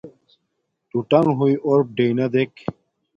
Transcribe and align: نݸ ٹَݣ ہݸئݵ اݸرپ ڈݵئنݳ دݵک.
نݸ 0.89 0.99
ٹَݣ 1.09 1.25
ہݸئݵ 1.37 1.55
اݸرپ 1.65 1.87
ڈݵئنݳ 1.97 2.25
دݵک. 2.33 2.53